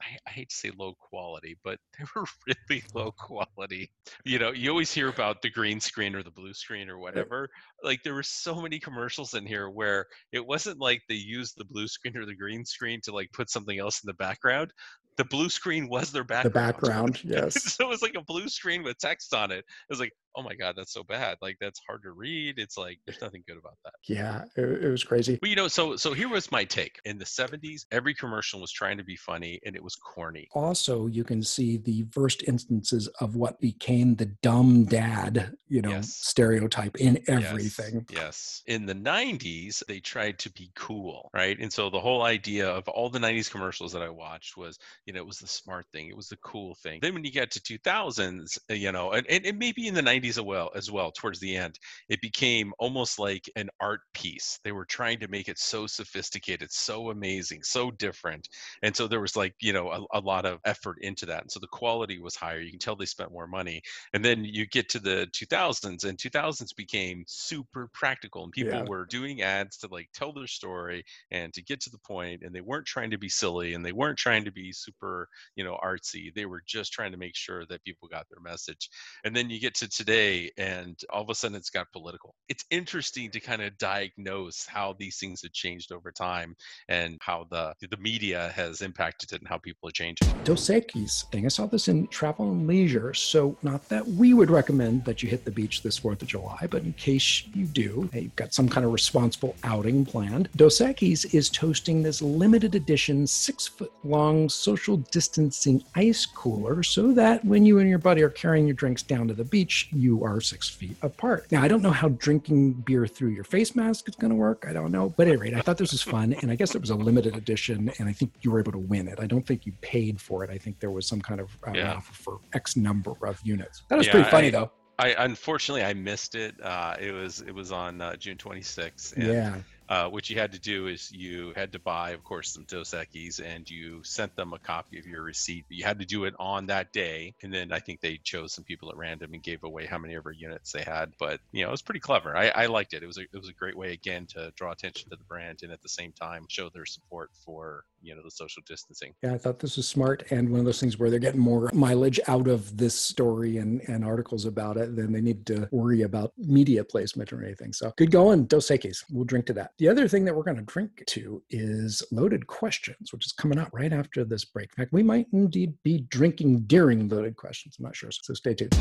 I, 0.06 0.18
I, 0.28 0.32
hate 0.32 0.50
to 0.50 0.56
say 0.56 0.72
low 0.78 0.94
quality, 1.00 1.58
but 1.64 1.80
they 1.98 2.06
were 2.16 2.26
really 2.48 2.84
low 2.94 3.12
quality. 3.12 3.92
You 4.24 4.40
know, 4.40 4.52
you 4.52 4.70
always 4.70 4.94
hear 4.94 5.10
about 5.10 5.42
the 5.42 5.50
green 5.50 5.80
screen 5.80 6.16
or 6.16 6.24
the 6.24 6.32
blue 6.32 6.54
screen 6.54 6.90
or 6.90 6.98
whatever. 6.98 7.50
Like 7.84 8.04
there 8.04 8.14
were 8.14 8.24
so 8.24 8.62
many 8.62 8.80
commercials 8.80 9.34
in 9.34 9.46
here 9.46 9.70
where 9.70 10.06
it 10.32 10.46
wasn't 10.46 10.80
like 10.80 11.02
they 11.10 11.16
used 11.16 11.58
the 11.58 11.66
blue 11.66 11.88
screen 11.88 12.18
or 12.18 12.26
the 12.26 12.36
green 12.36 12.66
screen 12.66 13.00
to 13.04 13.12
like 13.12 13.32
put 13.34 13.50
something 13.50 13.80
else 13.80 14.04
in 14.04 14.08
the 14.08 14.14
background. 14.14 14.72
The 15.18 15.26
blue 15.26 15.50
screen 15.50 15.88
was 15.88 16.12
their 16.12 16.26
background. 16.26 16.54
The 16.54 16.60
background, 16.60 17.22
yes. 17.24 17.74
so 17.74 17.86
it 17.86 17.90
was 17.90 18.02
like 18.02 18.16
a 18.16 18.24
blue 18.24 18.50
screen 18.50 18.84
with 18.84 18.98
text 18.98 19.34
on 19.34 19.52
it. 19.52 19.60
It 19.60 19.66
was 19.90 20.00
like, 20.00 20.12
oh 20.36 20.44
my 20.44 20.54
god 20.54 20.76
that's 20.78 20.94
so 20.94 21.04
bad 21.04 21.38
like 21.42 21.58
that's 21.60 21.80
hard 21.88 22.04
to 22.04 22.12
read. 22.12 22.60
It's 22.60 22.78
like 22.78 23.00
there's 23.06 23.22
nothing 23.22 23.44
good 23.48 23.58
about 23.58 23.78
that. 23.84 23.94
Yeah 24.08 24.44
it, 24.56 24.84
it 24.84 24.90
was 24.90 25.04
crazy. 25.04 25.38
But 25.40 25.50
you 25.50 25.56
know 25.56 25.68
so 25.68 25.96
so 25.96 26.14
here 26.14 26.30
was 26.30 26.52
my 26.52 26.64
take. 26.64 27.00
In 27.06 27.18
the 27.18 27.26
70s 27.26 27.86
every 27.92 28.14
commercial 28.14 28.62
was 28.62 28.72
trying 28.72 28.98
to 28.98 29.04
be 29.04 29.16
funny 29.16 29.60
and 29.66 29.76
it 29.76 29.84
was 29.84 29.96
corny. 29.96 30.48
Also 30.54 31.08
you 31.08 31.24
can 31.24 31.44
see 31.44 31.78
the 31.78 32.06
first 32.12 32.44
instances 32.48 33.08
of 33.20 33.36
what 33.36 33.60
became 33.60 34.16
the 34.16 34.26
dumb 34.42 34.86
dad 34.86 35.56
you 35.68 35.82
know 35.82 35.90
yes. 35.90 36.14
stereotype 36.14 36.96
in 36.98 37.20
everything. 37.28 38.06
yes. 38.10 38.20
yes 38.20 38.64
in 38.68 38.86
the 38.86 38.96
90s 38.96 39.84
they 39.88 40.00
tried 40.00 40.38
to 40.40 40.52
be 40.52 40.72
cool 40.76 41.30
right? 41.34 41.58
And 41.60 41.72
so 41.72 41.90
the 41.90 42.00
whole 42.00 42.24
idea 42.24 42.68
of 42.68 42.88
all 42.88 43.10
the 43.10 43.20
90s 43.20 43.50
commercials 43.50 43.92
that 43.94 44.02
i 44.02 44.10
watched 44.10 44.58
was 44.58 44.78
you 45.06 45.14
know 45.14 45.20
it 45.20 45.26
was 45.26 45.40
the 45.40 45.48
smart 45.48 45.86
thing 45.92 46.08
it 46.08 46.16
was 46.16 46.30
the 46.30 46.38
cool 46.38 46.76
thing. 46.76 47.00
Then 47.02 47.14
when 47.14 47.24
you 47.24 47.32
get 47.32 47.52
to 47.52 47.60
2000s 47.60 48.58
uh, 48.70 48.74
you 48.74 48.92
know 48.92 49.12
and, 49.12 49.26
and, 49.28 49.46
and 49.46 49.58
maybe 49.60 49.88
in 49.88 49.94
the 49.94 50.02
90s 50.02 50.25
90s 50.26 50.30
as 50.36 50.42
well 50.42 50.72
as 50.76 50.92
well 50.92 51.12
towards 51.12 51.40
the 51.40 51.56
end 51.56 51.80
it 52.10 52.22
became 52.22 52.74
almost 52.80 53.20
like 53.20 53.50
an 53.56 53.70
art 53.80 54.02
piece. 54.14 54.60
They 54.64 54.72
were 54.72 54.86
trying 54.86 55.20
to 55.20 55.28
make 55.28 55.48
it 55.48 55.58
so 55.58 55.88
sophisticated 55.88 56.72
so 56.72 57.10
amazing 57.10 57.64
so 57.64 57.92
different 57.92 58.48
and 58.84 58.96
so 58.96 59.08
there 59.08 59.22
was 59.22 59.36
like 59.36 59.54
you 59.62 59.74
know 59.74 59.90
a, 59.92 60.20
a 60.20 60.20
lot 60.20 60.46
of 60.46 60.60
effort 60.66 60.98
into 61.02 61.26
that 61.28 61.42
and 61.42 61.52
so 61.52 61.60
the 61.60 61.68
quality 61.68 62.20
was 62.20 62.36
higher. 62.36 62.60
You 62.60 62.72
can 62.72 62.80
tell 62.80 62.96
they 62.96 63.06
spent 63.06 63.32
more 63.32 63.48
money 63.48 63.82
and 64.14 64.24
then 64.24 64.44
you 64.44 64.66
get 64.68 64.90
to 64.90 65.00
the 65.00 65.28
2000s 65.36 66.06
and 66.06 66.18
2000s 66.18 66.76
became 66.76 67.24
super 67.28 67.90
practical 67.94 68.44
and 68.44 68.52
people 68.52 68.80
yeah. 68.80 68.86
were 68.88 69.06
doing 69.06 69.42
ads 69.42 69.78
to 69.78 69.88
like 69.92 70.10
tell 70.14 70.34
their 70.34 70.48
story 70.48 71.04
and 71.32 71.54
to 71.54 71.64
get 71.64 71.80
to 71.82 71.90
the 71.90 72.00
point 72.00 72.44
and 72.44 72.54
they 72.54 72.62
weren't 72.62 72.86
trying 72.86 73.12
to 73.12 73.18
be 73.18 73.30
silly 73.30 73.74
and 73.74 73.86
they 73.86 73.92
weren't 73.92 74.18
trying 74.18 74.46
to 74.46 74.52
be 74.52 74.72
super 74.72 75.28
you 75.56 75.64
know 75.64 75.78
artsy. 75.84 76.34
They 76.34 76.46
were 76.46 76.62
just 76.66 76.94
trying 76.94 77.12
to 77.12 77.18
make 77.18 77.36
sure 77.36 77.66
that 77.68 77.84
people 77.84 78.08
got 78.08 78.26
their 78.30 78.42
message 78.42 78.90
and 79.24 79.36
then 79.36 79.50
you 79.50 79.60
get 79.60 79.76
to 79.76 79.88
today 79.90 80.15
and 80.16 81.00
all 81.10 81.22
of 81.22 81.30
a 81.30 81.36
sudden 81.36 81.58
it's 81.58 81.70
got 81.70 81.92
political. 81.92 82.36
It's 82.48 82.64
interesting 82.70 83.32
to 83.32 83.40
kind 83.40 83.62
of 83.62 83.78
diagnose 83.78 84.66
how 84.66 84.96
these 84.98 85.18
things 85.18 85.42
have 85.42 85.52
changed 85.52 85.92
over 85.92 86.12
time 86.12 86.56
and 86.88 87.18
how 87.22 87.48
the 87.50 87.74
the 87.90 87.98
media 87.98 88.52
has 88.56 88.82
impacted 88.82 89.34
it 89.34 89.42
and 89.42 89.48
how 89.48 89.58
people 89.58 89.90
are 89.90 89.92
changing. 89.92 90.28
Dos 90.44 90.70
Equis 90.70 91.30
thing. 91.32 91.46
I 91.46 91.50
saw 91.50 91.66
this 91.66 91.88
in 91.88 92.08
Travel 92.08 92.52
and 92.52 92.68
Leisure. 92.68 93.14
So 93.14 93.58
not 93.62 93.88
that 93.90 94.08
we 94.08 94.34
would 94.34 94.50
recommend 94.50 95.04
that 95.06 95.22
you 95.22 95.30
hit 95.30 95.44
the 95.44 95.52
beach 95.52 95.82
this 95.82 96.00
4th 96.00 96.22
of 96.22 96.28
July, 96.28 96.68
but 96.70 96.84
in 96.84 96.94
case 96.94 97.44
you 97.54 97.66
do, 97.66 98.10
hey, 98.14 98.22
you've 98.22 98.36
got 98.36 98.54
some 98.54 98.70
kind 98.70 98.86
of 98.86 98.94
responsible 98.94 99.56
outing 99.64 100.06
planned. 100.06 100.50
Dos 100.56 100.80
Equis 100.80 101.34
is 101.34 101.50
toasting 101.50 102.02
this 102.02 102.22
limited 102.22 102.76
edition 102.76 103.28
six 103.28 103.68
foot 103.68 103.92
long 104.04 104.48
social 104.50 104.98
distancing 105.12 105.84
ice 105.96 106.26
cooler 106.26 106.84
so 106.84 107.12
that 107.12 107.44
when 107.44 107.66
you 107.66 107.80
and 107.80 107.90
your 107.90 108.00
buddy 108.00 108.22
are 108.22 108.30
carrying 108.30 108.66
your 108.66 108.76
drinks 108.76 109.04
down 109.04 109.28
to 109.28 109.34
the 109.34 109.44
beach, 109.44 109.90
you 110.06 110.24
are 110.24 110.40
six 110.40 110.70
feet 110.70 110.96
apart. 111.02 111.52
Now, 111.52 111.64
I 111.64 111.68
don't 111.68 111.82
know 111.82 111.90
how 111.92 112.10
drinking 112.10 112.74
beer 112.74 113.08
through 113.08 113.30
your 113.30 113.44
face 113.44 113.76
mask 113.76 114.08
is 114.08 114.16
going 114.16 114.30
to 114.30 114.36
work. 114.36 114.66
I 114.70 114.72
don't 114.72 114.92
know. 114.92 115.10
But 115.18 115.28
at 115.28 115.34
any 115.34 115.42
rate, 115.42 115.54
I 115.56 115.62
thought 115.62 115.78
this 115.78 115.92
was 115.92 116.04
fun. 116.04 116.34
And 116.34 116.52
I 116.52 116.56
guess 116.56 116.76
it 116.76 116.82
was 116.82 116.92
a 116.92 116.96
limited 116.96 117.36
edition. 117.36 117.92
And 117.98 118.08
I 118.08 118.14
think 118.14 118.32
you 118.42 118.52
were 118.52 118.60
able 118.60 118.72
to 118.74 118.78
win 118.78 119.08
it. 119.08 119.20
I 119.20 119.26
don't 119.26 119.46
think 119.46 119.66
you 119.66 119.74
paid 119.82 120.22
for 120.22 120.44
it. 120.44 120.52
I 120.52 120.60
think 120.60 120.80
there 120.80 120.92
was 120.92 121.08
some 121.08 121.22
kind 121.22 121.42
of 121.42 121.58
uh, 121.68 121.72
yeah. 121.74 121.96
offer 121.96 122.14
for 122.14 122.40
X 122.54 122.76
number 122.76 123.14
of 123.24 123.42
units. 123.44 123.82
That 123.90 123.98
was 123.98 124.06
yeah, 124.06 124.14
pretty 124.14 124.30
funny, 124.30 124.48
I, 124.48 124.52
though. 124.52 124.72
I 125.00 125.16
unfortunately 125.18 125.84
I 125.84 125.94
missed 125.94 126.36
it. 126.36 126.56
Uh, 126.62 126.96
it 127.00 127.12
was 127.12 127.42
it 127.42 127.54
was 127.54 127.72
on 127.72 128.00
uh, 128.00 128.16
June 128.16 128.38
26th. 128.38 129.16
And 129.18 129.28
yeah. 129.28 129.56
Uh, 129.88 130.10
what 130.10 130.30
you 130.30 130.38
had 130.38 130.52
to 130.52 130.60
do 130.60 130.88
is 130.88 131.12
you 131.12 131.54
had 131.56 131.72
to 131.72 131.80
buy, 131.80 132.12
of 132.12 132.24
course, 132.24 132.52
some 132.52 132.66
Dos 132.68 132.92
Equis, 132.92 133.40
and 133.40 133.70
you 133.70 134.04
sent 134.04 134.36
them 134.36 134.54
a 134.54 134.60
copy 134.60 135.00
of 135.00 135.06
your 135.06 135.22
receipt. 135.22 135.66
But 135.68 135.78
you 135.78 135.84
had 135.84 136.00
to 136.00 136.06
do 136.06 136.26
it 136.26 136.34
on 136.40 136.66
that 136.68 136.92
day, 136.92 137.34
and 137.44 137.54
then 137.54 137.72
I 137.72 137.80
think 137.80 138.02
they 138.02 138.18
chose 138.24 138.54
some 138.54 138.64
people 138.64 138.90
at 138.90 138.98
random 138.98 139.34
and 139.34 139.42
gave 139.42 139.64
away 139.64 139.86
how 139.86 139.98
many 139.98 140.14
of 140.16 140.26
ever 140.26 140.32
units 140.32 140.72
they 140.72 140.82
had. 140.82 141.14
But 141.20 141.40
you 141.52 141.64
know, 141.64 141.70
it 141.70 141.72
was 141.72 141.82
pretty 141.82 142.00
clever. 142.00 142.36
I, 142.36 142.50
I 142.50 142.66
liked 142.66 142.94
it. 142.94 143.04
It 143.04 143.08
was 143.08 143.18
a, 143.18 143.22
it 143.22 143.38
was 143.38 143.50
a 143.50 143.54
great 143.54 143.78
way 143.78 143.94
again 143.94 144.26
to 144.28 144.52
draw 144.56 144.72
attention 144.72 145.10
to 145.10 145.16
the 145.16 145.24
brand 145.24 145.60
and 145.64 145.72
at 145.72 145.82
the 145.82 145.90
same 145.90 146.12
time 146.12 146.46
show 146.50 146.70
their 146.70 146.86
support 146.86 147.30
for 147.46 147.84
you 148.02 148.16
know 148.16 148.22
the 148.24 148.32
social 148.32 148.62
distancing. 148.68 149.14
Yeah, 149.22 149.34
I 149.34 149.38
thought 149.38 149.60
this 149.60 149.78
was 149.78 149.88
smart 149.88 150.24
and 150.32 150.50
one 150.50 150.60
of 150.60 150.66
those 150.66 150.80
things 150.80 150.98
where 150.98 151.10
they're 151.10 151.20
getting 151.20 151.40
more 151.40 151.70
mileage 151.74 152.20
out 152.28 152.48
of 152.48 152.78
this 152.78 152.96
story 152.96 153.58
and 153.58 153.82
and 153.88 154.04
articles 154.04 154.46
about 154.46 154.78
it 154.78 154.96
than 154.96 155.12
they 155.12 155.22
need 155.22 155.46
to 155.48 155.68
worry 155.72 156.04
about 156.04 156.34
media 156.38 156.84
placement 156.84 157.32
or 157.34 157.44
anything. 157.44 157.74
So 157.74 157.94
good 157.98 158.12
going, 158.12 158.46
Dos 158.46 158.70
Equis. 158.70 159.04
We'll 159.12 159.26
drink 159.26 159.46
to 159.48 159.54
that. 159.54 159.72
The 159.78 159.90
other 159.90 160.08
thing 160.08 160.24
that 160.24 160.34
we're 160.34 160.44
going 160.44 160.56
to 160.56 160.64
drink 160.64 161.04
to 161.08 161.44
is 161.50 162.02
Loaded 162.10 162.48
Questions, 162.48 163.12
which 163.12 163.26
is 163.26 163.34
coming 163.34 163.60
out 163.60 163.74
right 163.74 163.92
after 163.92 164.24
this 164.24 164.46
break. 164.46 164.70
In 164.70 164.84
fact, 164.84 164.94
we 164.94 165.04
might 165.04 165.28
indeed 165.34 165.74
be 165.84 166.06
drinking 166.08 166.62
during 166.62 167.10
Loaded 167.10 167.36
Questions. 167.36 167.76
I'm 167.78 167.84
not 167.84 167.94
sure, 167.94 168.10
so 168.10 168.34
stay 168.34 168.54
tuned. 168.54 168.74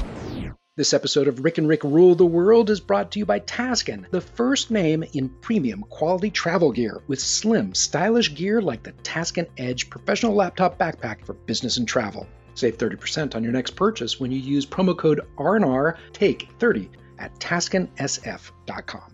This 0.76 0.94
episode 0.94 1.26
of 1.26 1.42
Rick 1.42 1.58
and 1.58 1.66
Rick 1.66 1.82
Rule 1.82 2.14
the 2.14 2.24
World 2.24 2.70
is 2.70 2.78
brought 2.78 3.10
to 3.10 3.18
you 3.18 3.26
by 3.26 3.40
Taskin, 3.40 4.08
the 4.12 4.20
first 4.20 4.70
name 4.70 5.02
in 5.14 5.28
premium 5.40 5.82
quality 5.90 6.30
travel 6.30 6.70
gear 6.70 7.02
with 7.08 7.18
slim, 7.18 7.74
stylish 7.74 8.32
gear 8.32 8.62
like 8.62 8.84
the 8.84 8.92
Taskin 8.92 9.48
Edge 9.58 9.90
professional 9.90 10.34
laptop 10.34 10.78
backpack 10.78 11.26
for 11.26 11.32
business 11.32 11.76
and 11.76 11.88
travel. 11.88 12.24
Save 12.54 12.78
30% 12.78 13.34
on 13.34 13.42
your 13.42 13.52
next 13.52 13.74
purchase 13.74 14.20
when 14.20 14.30
you 14.30 14.38
use 14.38 14.64
promo 14.64 14.96
code 14.96 15.22
RNR 15.38 15.96
TAKE 16.12 16.50
30 16.60 16.88
at 17.18 17.34
taskinsf.com. 17.40 19.13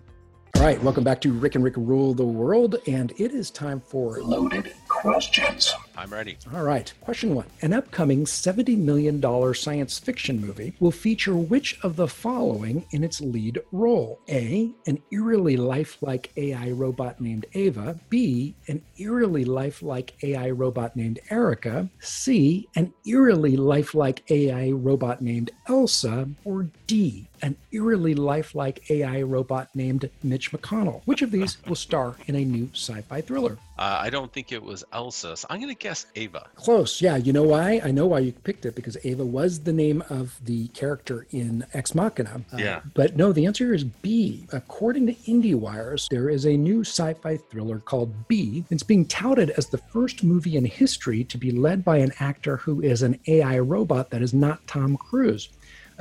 All 0.60 0.66
right, 0.66 0.82
welcome 0.82 1.04
back 1.04 1.22
to 1.22 1.32
Rick 1.32 1.54
and 1.54 1.64
Rick 1.64 1.78
Rule 1.78 2.12
the 2.12 2.22
World, 2.22 2.76
and 2.86 3.12
it 3.12 3.32
is 3.32 3.50
time 3.50 3.80
for 3.80 4.20
loaded 4.20 4.74
questions. 5.00 5.74
I'm 5.96 6.12
ready. 6.12 6.36
All 6.54 6.62
right. 6.62 6.92
Question 7.00 7.34
one 7.34 7.46
An 7.62 7.72
upcoming 7.72 8.24
$70 8.24 8.76
million 8.76 9.54
science 9.54 9.98
fiction 9.98 10.40
movie 10.40 10.74
will 10.78 10.90
feature 10.90 11.36
which 11.36 11.78
of 11.82 11.96
the 11.96 12.08
following 12.08 12.84
in 12.90 13.02
its 13.02 13.20
lead 13.20 13.60
role? 13.72 14.20
A. 14.28 14.70
An 14.86 14.98
eerily 15.10 15.56
lifelike 15.56 16.30
AI 16.36 16.70
robot 16.70 17.20
named 17.20 17.46
Ava. 17.54 17.98
B. 18.08 18.54
An 18.68 18.82
eerily 18.98 19.44
lifelike 19.44 20.14
AI 20.22 20.50
robot 20.50 20.96
named 20.96 21.18
Erica. 21.30 21.88
C. 22.00 22.68
An 22.76 22.92
eerily 23.06 23.56
lifelike 23.56 24.22
AI 24.30 24.70
robot 24.70 25.22
named 25.22 25.50
Elsa. 25.66 26.28
Or 26.44 26.68
D 26.86 27.28
an 27.42 27.56
eerily 27.72 28.14
lifelike 28.14 28.90
AI 28.90 29.22
robot 29.22 29.68
named 29.74 30.10
Mitch 30.22 30.52
McConnell. 30.52 31.02
Which 31.04 31.22
of 31.22 31.30
these 31.30 31.58
will 31.66 31.74
star 31.74 32.16
in 32.26 32.36
a 32.36 32.44
new 32.44 32.68
sci 32.74 33.00
fi 33.02 33.20
thriller? 33.20 33.58
Uh, 33.78 33.98
I 34.00 34.10
don't 34.10 34.32
think 34.32 34.52
it 34.52 34.62
was 34.62 34.84
Elsa. 34.92 35.36
So 35.36 35.46
I'm 35.50 35.60
going 35.60 35.74
to 35.74 35.78
guess 35.78 36.06
Ava. 36.16 36.46
Close. 36.54 37.00
Yeah. 37.00 37.16
You 37.16 37.32
know 37.32 37.42
why? 37.42 37.80
I 37.84 37.90
know 37.90 38.06
why 38.06 38.20
you 38.20 38.32
picked 38.32 38.66
it 38.66 38.74
because 38.74 38.96
Ava 39.04 39.24
was 39.24 39.60
the 39.60 39.72
name 39.72 40.02
of 40.10 40.38
the 40.44 40.68
character 40.68 41.26
in 41.30 41.64
Ex 41.74 41.94
Machina. 41.94 42.42
Uh, 42.52 42.56
yeah. 42.56 42.80
But 42.94 43.16
no, 43.16 43.32
the 43.32 43.46
answer 43.46 43.72
is 43.72 43.84
B. 43.84 44.46
According 44.52 45.06
to 45.06 45.14
IndieWires, 45.14 46.08
there 46.10 46.28
is 46.28 46.46
a 46.46 46.56
new 46.56 46.80
sci 46.80 47.14
fi 47.14 47.36
thriller 47.36 47.78
called 47.78 48.28
B. 48.28 48.64
It's 48.70 48.82
being 48.82 49.06
touted 49.06 49.50
as 49.50 49.66
the 49.66 49.78
first 49.78 50.24
movie 50.24 50.56
in 50.56 50.64
history 50.64 51.24
to 51.24 51.38
be 51.38 51.50
led 51.50 51.84
by 51.84 51.98
an 51.98 52.12
actor 52.20 52.56
who 52.56 52.80
is 52.80 53.02
an 53.02 53.18
AI 53.26 53.58
robot 53.58 54.10
that 54.10 54.22
is 54.22 54.34
not 54.34 54.66
Tom 54.66 54.96
Cruise. 54.96 55.48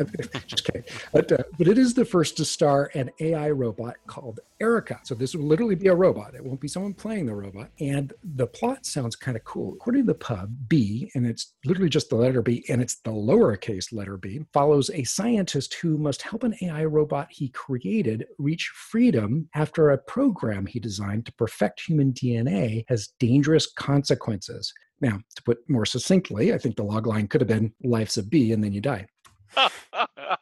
just 0.48 0.65
kidding. 0.65 0.84
But, 1.12 1.32
uh, 1.32 1.44
but 1.58 1.68
it 1.68 1.77
is 1.77 1.94
the 1.94 2.06
first 2.06 2.38
to 2.38 2.46
star 2.46 2.91
an 2.94 3.10
AI 3.20 3.50
robot 3.51 3.96
called 4.08 4.39
Erica. 4.62 5.00
So 5.03 5.15
this 5.15 5.36
will 5.36 5.46
literally 5.46 5.75
be 5.75 5.88
a 5.88 5.96
robot. 5.96 6.36
It 6.36 6.44
won't 6.44 6.60
be 6.60 6.68
someone 6.68 6.94
playing 6.94 7.25
the 7.25 7.36
robot. 7.36 7.70
And 7.79 8.13
the 8.24 8.48
plot 8.48 8.86
sounds 8.86 9.15
kind 9.15 9.38
of 9.38 9.44
cool. 9.44 9.74
According 9.74 10.03
to 10.03 10.13
the 10.13 10.20
pub, 10.20 10.53
B, 10.68 11.12
and 11.15 11.25
it's 11.25 11.53
literally 11.65 11.89
just 11.89 12.10
the 12.10 12.15
letter 12.15 12.41
B, 12.41 12.65
and 12.70 12.82
it's 12.82 12.96
the 12.98 13.12
lowercase 13.12 13.94
letter 13.94 14.18
B, 14.18 14.41
follows 14.53 14.89
a 14.91 15.03
scientist 15.03 15.75
who 15.75 15.98
must 15.98 16.22
help 16.22 16.44
an 16.44 16.56
AI 16.62 16.86
robot 16.86 17.27
he 17.29 17.50
created 17.50 18.25
reach 18.38 18.72
freedom 18.74 19.50
after 19.56 19.89
a 19.89 19.98
program 19.98 20.65
he 20.65 20.79
designed 20.79 21.25
to 21.25 21.34
perfect 21.34 21.82
human 21.82 22.13
DNA 22.13 22.86
has 22.88 23.08
dangerous 23.20 23.68
consequences. 23.68 24.74
Now, 25.01 25.20
to 25.36 25.44
put 25.44 25.70
more 25.70 25.86
succinctly, 25.86 26.53
I 26.53 26.58
think 26.58 26.75
the 26.75 26.84
log 26.84 27.08
line 27.08 27.27
could 27.27 27.41
have 27.41 27.48
been 27.48 27.74
life's 27.84 28.18
a 28.18 28.24
bee 28.24 28.51
and 28.51 28.63
then 28.63 28.74
you 28.74 28.82
die. 28.82 29.08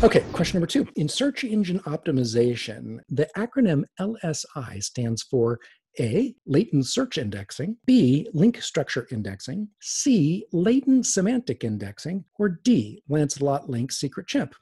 Okay, 0.00 0.20
question 0.32 0.58
number 0.58 0.68
two. 0.68 0.86
In 0.94 1.08
search 1.08 1.42
engine 1.42 1.80
optimization, 1.80 2.98
the 3.08 3.28
acronym 3.36 3.82
LSI 3.98 4.80
stands 4.80 5.24
for 5.24 5.58
A, 5.98 6.36
latent 6.46 6.86
search 6.86 7.18
indexing, 7.18 7.76
B, 7.84 8.28
link 8.32 8.62
structure 8.62 9.08
indexing, 9.10 9.66
C, 9.80 10.44
latent 10.52 11.04
semantic 11.04 11.64
indexing, 11.64 12.24
or 12.38 12.48
D, 12.48 13.02
Lancelot 13.08 13.68
link 13.68 13.90
secret 13.90 14.28
chimp 14.28 14.54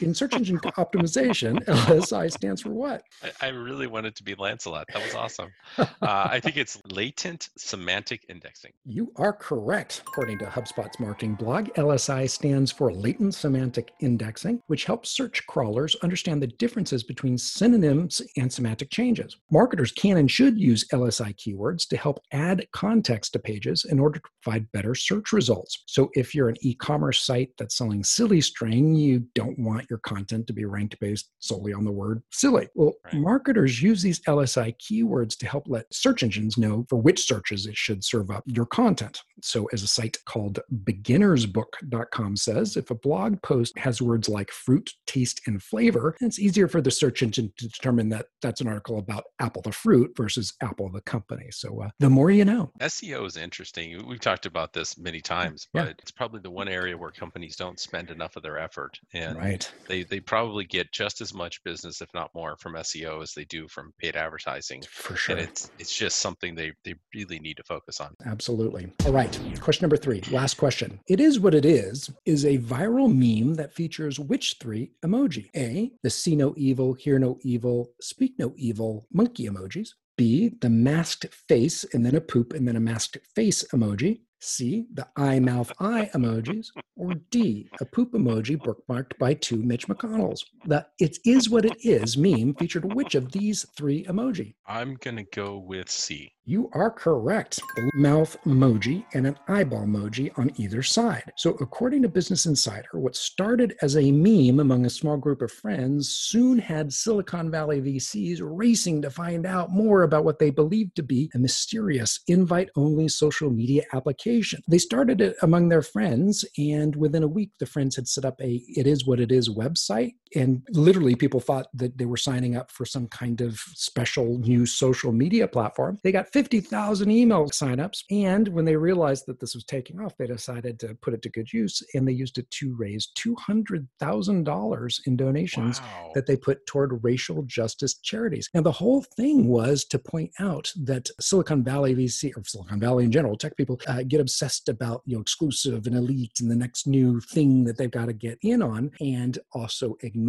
in 0.00 0.14
search 0.14 0.34
engine 0.34 0.58
optimization, 0.78 1.64
LSI 1.64 2.32
stands 2.32 2.62
for 2.62 2.70
what? 2.70 3.02
I, 3.22 3.46
I, 3.46 3.48
really 3.50 3.86
wanted 3.86 4.16
to 4.16 4.22
be 4.22 4.34
Lancelot. 4.34 4.86
That 4.92 5.02
was 5.02 5.14
awesome. 5.14 5.50
Uh, 6.02 6.28
I 6.30 6.40
think 6.40 6.56
it's 6.56 6.80
latent 6.90 7.48
semantic 7.56 8.24
indexing. 8.28 8.72
You 8.84 9.12
are 9.16 9.32
correct. 9.32 10.02
According 10.06 10.38
to 10.40 10.46
HubSpot's 10.46 10.98
marketing 10.98 11.34
blog, 11.34 11.68
LSI 11.76 12.28
stands 12.28 12.72
for 12.72 12.92
latent 12.92 13.34
semantic 13.34 13.92
indexing, 14.00 14.60
which 14.66 14.84
helps 14.84 15.10
search 15.10 15.46
crawlers 15.46 15.94
understand 16.02 16.42
the 16.42 16.48
differences 16.48 17.04
between 17.04 17.38
synonyms 17.38 18.20
and 18.36 18.52
semantic 18.52 18.90
changes. 18.90 19.36
Marketers 19.50 19.92
can 19.92 20.16
and 20.16 20.30
should 20.30 20.58
use 20.58 20.86
LSI 20.92 21.34
keywords 21.36 21.86
to 21.88 21.96
help 21.96 22.20
add 22.32 22.66
context 22.72 23.32
to 23.34 23.38
pages 23.38 23.86
in 23.88 24.00
order 24.00 24.18
to 24.18 24.28
provide 24.42 24.70
better 24.72 24.94
search 24.94 25.32
results. 25.32 25.84
So 25.86 26.10
if 26.14 26.34
you're 26.34 26.48
an 26.48 26.56
e 26.60 26.74
commerce 26.74 27.24
site 27.24 27.50
that's 27.58 27.76
selling 27.76 28.02
silly 28.02 28.40
string, 28.40 28.94
you 28.94 29.24
don't 29.34 29.58
want 29.58 29.81
your 29.90 29.98
content 30.00 30.46
to 30.46 30.52
be 30.52 30.64
ranked 30.64 30.98
based 31.00 31.30
solely 31.38 31.72
on 31.72 31.84
the 31.84 31.92
word 31.92 32.22
silly. 32.30 32.68
Well, 32.74 32.94
right. 33.04 33.14
marketers 33.14 33.82
use 33.82 34.02
these 34.02 34.20
LSI 34.20 34.74
keywords 34.78 35.36
to 35.38 35.46
help 35.46 35.64
let 35.68 35.92
search 35.92 36.22
engines 36.22 36.58
know 36.58 36.84
for 36.88 36.96
which 36.96 37.26
searches 37.26 37.66
it 37.66 37.76
should 37.76 38.04
serve 38.04 38.30
up 38.30 38.42
your 38.46 38.66
content. 38.66 39.20
So, 39.42 39.68
as 39.72 39.82
a 39.82 39.86
site 39.86 40.16
called 40.24 40.60
beginnersbook.com 40.84 42.36
says, 42.36 42.76
if 42.76 42.90
a 42.90 42.94
blog 42.94 43.40
post 43.42 43.76
has 43.78 44.00
words 44.00 44.28
like 44.28 44.50
fruit, 44.50 44.90
taste, 45.06 45.40
and 45.46 45.62
flavor, 45.62 46.16
it's 46.20 46.38
easier 46.38 46.68
for 46.68 46.80
the 46.80 46.90
search 46.90 47.22
engine 47.22 47.52
to 47.58 47.68
determine 47.68 48.08
that 48.10 48.26
that's 48.40 48.60
an 48.60 48.68
article 48.68 48.98
about 48.98 49.24
Apple 49.40 49.62
the 49.62 49.72
fruit 49.72 50.12
versus 50.16 50.54
Apple 50.62 50.90
the 50.90 51.00
company. 51.02 51.46
So, 51.50 51.82
uh, 51.82 51.90
the 51.98 52.10
more 52.10 52.30
you 52.30 52.44
know. 52.44 52.70
SEO 52.80 53.26
is 53.26 53.36
interesting. 53.36 54.06
We've 54.06 54.20
talked 54.20 54.46
about 54.46 54.72
this 54.72 54.98
many 54.98 55.20
times, 55.20 55.68
but 55.72 55.86
yeah. 55.86 55.92
it's 55.98 56.10
probably 56.10 56.40
the 56.40 56.50
one 56.50 56.68
area 56.68 56.96
where 56.96 57.10
companies 57.10 57.56
don't 57.56 57.80
spend 57.80 58.10
enough 58.10 58.36
of 58.36 58.42
their 58.42 58.58
effort. 58.58 58.98
And 59.12 59.36
right 59.36 59.71
they 59.88 60.04
they 60.04 60.20
probably 60.20 60.64
get 60.64 60.92
just 60.92 61.20
as 61.20 61.34
much 61.34 61.62
business, 61.64 62.00
if 62.00 62.08
not 62.14 62.30
more, 62.34 62.56
from 62.58 62.74
SEO 62.74 63.22
as 63.22 63.32
they 63.32 63.44
do 63.44 63.68
from 63.68 63.92
paid 63.98 64.16
advertising. 64.16 64.82
For 64.90 65.16
sure. 65.16 65.36
And 65.36 65.48
it's 65.48 65.70
it's 65.78 65.94
just 65.94 66.18
something 66.18 66.54
they 66.54 66.72
they 66.84 66.94
really 67.14 67.38
need 67.38 67.56
to 67.58 67.64
focus 67.64 68.00
on. 68.00 68.14
Absolutely. 68.26 68.92
All 69.06 69.12
right. 69.12 69.38
Question 69.60 69.84
number 69.84 69.96
three. 69.96 70.22
Last 70.30 70.54
question. 70.54 71.00
It 71.08 71.20
is 71.20 71.40
what 71.40 71.54
it 71.54 71.64
is 71.64 72.10
is 72.24 72.44
a 72.44 72.58
viral 72.58 73.12
meme 73.12 73.54
that 73.54 73.74
features 73.74 74.18
which 74.18 74.56
three 74.60 74.92
emoji? 75.04 75.50
A. 75.56 75.92
The 76.02 76.10
see 76.10 76.36
no 76.36 76.54
evil, 76.56 76.94
hear 76.94 77.18
no 77.18 77.38
evil, 77.42 77.92
speak 78.00 78.34
no 78.38 78.54
evil 78.56 79.06
monkey 79.12 79.48
emojis. 79.48 79.90
B. 80.16 80.50
The 80.60 80.70
masked 80.70 81.26
face 81.48 81.84
and 81.92 82.04
then 82.04 82.14
a 82.14 82.20
poop 82.20 82.52
and 82.52 82.68
then 82.68 82.76
a 82.76 82.80
masked 82.80 83.18
face 83.34 83.64
emoji. 83.72 84.20
C, 84.42 84.86
the 84.92 85.06
eye 85.16 85.38
mouth 85.38 85.72
eye 85.78 86.10
emojis, 86.14 86.68
or 86.96 87.14
D, 87.30 87.68
a 87.80 87.84
poop 87.84 88.12
emoji 88.12 88.56
bookmarked 88.56 89.16
by 89.18 89.34
two 89.34 89.62
Mitch 89.62 89.86
McConnells? 89.86 90.40
The 90.66 90.86
it 90.98 91.18
is 91.24 91.48
what 91.48 91.64
it 91.64 91.76
is 91.84 92.16
meme 92.16 92.54
featured 92.54 92.92
which 92.94 93.14
of 93.14 93.32
these 93.32 93.64
three 93.76 94.04
emoji? 94.04 94.54
I'm 94.66 94.94
going 94.96 95.16
to 95.16 95.24
go 95.24 95.58
with 95.58 95.88
C. 95.88 96.32
You 96.44 96.68
are 96.72 96.90
correct. 96.90 97.60
The 97.76 97.90
mouth 97.94 98.36
emoji 98.44 99.04
and 99.14 99.28
an 99.28 99.38
eyeball 99.46 99.86
emoji 99.86 100.36
on 100.36 100.50
either 100.56 100.82
side. 100.82 101.32
So, 101.36 101.50
according 101.60 102.02
to 102.02 102.08
Business 102.08 102.46
Insider, 102.46 102.88
what 102.94 103.14
started 103.14 103.76
as 103.80 103.96
a 103.96 104.10
meme 104.10 104.58
among 104.58 104.84
a 104.84 104.90
small 104.90 105.16
group 105.16 105.40
of 105.40 105.52
friends 105.52 106.08
soon 106.08 106.58
had 106.58 106.92
Silicon 106.92 107.48
Valley 107.48 107.80
VCs 107.80 108.40
racing 108.42 109.02
to 109.02 109.10
find 109.10 109.46
out 109.46 109.70
more 109.70 110.02
about 110.02 110.24
what 110.24 110.40
they 110.40 110.50
believed 110.50 110.96
to 110.96 111.04
be 111.04 111.30
a 111.34 111.38
mysterious 111.38 112.18
invite 112.26 112.70
only 112.74 113.06
social 113.06 113.50
media 113.50 113.84
application. 113.92 114.31
They 114.68 114.78
started 114.78 115.20
it 115.20 115.36
among 115.42 115.68
their 115.68 115.82
friends, 115.82 116.44
and 116.56 116.96
within 116.96 117.22
a 117.22 117.28
week, 117.28 117.50
the 117.58 117.66
friends 117.66 117.96
had 117.96 118.08
set 118.08 118.24
up 118.24 118.40
a 118.40 118.62
It 118.68 118.86
Is 118.86 119.06
What 119.06 119.20
It 119.20 119.32
Is 119.32 119.48
website. 119.48 120.14
And 120.34 120.62
literally, 120.70 121.14
people 121.14 121.40
thought 121.40 121.66
that 121.74 121.96
they 121.98 122.04
were 122.06 122.16
signing 122.16 122.56
up 122.56 122.70
for 122.70 122.84
some 122.84 123.06
kind 123.08 123.40
of 123.40 123.58
special 123.74 124.38
new 124.38 124.66
social 124.66 125.12
media 125.12 125.46
platform. 125.48 125.98
They 126.02 126.12
got 126.12 126.32
50,000 126.32 127.10
email 127.10 127.46
signups. 127.50 128.04
And 128.10 128.48
when 128.48 128.64
they 128.64 128.76
realized 128.76 129.26
that 129.26 129.40
this 129.40 129.54
was 129.54 129.64
taking 129.64 130.00
off, 130.00 130.16
they 130.16 130.26
decided 130.26 130.78
to 130.80 130.94
put 131.02 131.14
it 131.14 131.22
to 131.22 131.28
good 131.28 131.52
use 131.52 131.82
and 131.94 132.06
they 132.06 132.12
used 132.12 132.38
it 132.38 132.50
to 132.52 132.74
raise 132.76 133.08
$200,000 133.18 135.00
in 135.06 135.16
donations 135.16 135.80
Wow. 135.80 136.10
that 136.14 136.26
they 136.26 136.36
put 136.36 136.64
toward 136.66 137.02
racial 137.04 137.42
justice 137.42 137.98
charities. 137.98 138.48
Now, 138.54 138.62
the 138.62 138.72
whole 138.72 139.02
thing 139.16 139.46
was 139.48 139.84
to 139.86 139.98
point 139.98 140.30
out 140.40 140.72
that 140.84 141.08
Silicon 141.20 141.62
Valley 141.64 141.94
VC 141.94 142.32
or 142.36 142.42
Silicon 142.44 142.80
Valley 142.80 143.04
in 143.04 143.12
general, 143.12 143.36
tech 143.36 143.56
people 143.56 143.80
uh, 143.86 144.02
get 144.06 144.20
obsessed 144.20 144.68
about 144.68 145.02
you 145.06 145.16
know 145.16 145.20
exclusive 145.20 145.86
and 145.86 145.96
elite 145.96 146.38
and 146.40 146.50
the 146.50 146.56
next 146.56 146.86
new 146.86 147.20
thing 147.20 147.64
that 147.64 147.76
they've 147.78 147.90
got 147.90 148.06
to 148.06 148.12
get 148.12 148.38
in 148.42 148.62
on, 148.62 148.90
and 149.00 149.38
also 149.52 149.96
ignore 150.02 150.21